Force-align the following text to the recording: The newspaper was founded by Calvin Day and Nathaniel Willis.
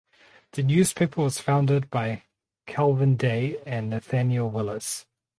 The 0.53 0.63
newspaper 0.63 1.21
was 1.21 1.37
founded 1.39 1.91
by 1.91 2.23
Calvin 2.65 3.17
Day 3.17 3.59
and 3.67 3.91
Nathaniel 3.91 4.49
Willis. 4.49 5.05